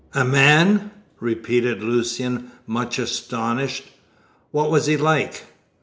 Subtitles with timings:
[0.15, 3.85] "A man!" repeated Lucian, much astonished.
[4.49, 5.43] "What was he like?"